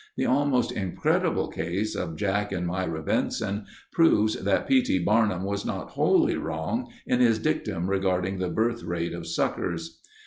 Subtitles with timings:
[0.17, 4.81] The almost incredible case of Jack and Myra Benson proves that P.
[4.81, 4.97] T.
[4.97, 9.99] Barnum was not wholly wrong in his dictum regarding the birthrate of suckers.